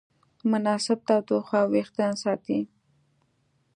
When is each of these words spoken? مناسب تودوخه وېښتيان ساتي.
مناسب 0.51 0.99
تودوخه 1.07 1.59
وېښتيان 1.71 2.13
ساتي. 2.23 2.59